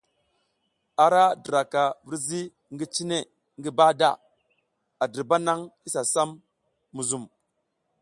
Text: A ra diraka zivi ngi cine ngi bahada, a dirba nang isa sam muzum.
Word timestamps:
A 1.03 1.05
ra 1.13 1.23
diraka 1.43 1.83
zivi 2.25 2.41
ngi 2.73 2.85
cine 2.93 3.17
ngi 3.59 3.69
bahada, 3.77 4.09
a 5.01 5.05
dirba 5.13 5.37
nang 5.45 5.61
isa 5.87 6.01
sam 6.13 6.29
muzum. 6.95 7.23